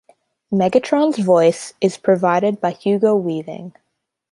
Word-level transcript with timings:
Megatron's 0.51 1.19
voice 1.19 1.75
is 1.79 1.95
provided 1.99 2.59
by 2.59 2.71
Hugo 2.71 3.15
Weaving. 3.15 3.75